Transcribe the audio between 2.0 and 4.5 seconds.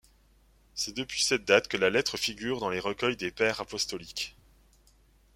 figure dans les recueils des Pères apostoliques.